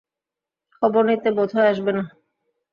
খবর 0.75 1.01
নিতে 1.09 1.29
বোধ 1.37 1.49
হয় 1.55 1.71
আসবে 1.73 1.91
না? 1.97 2.03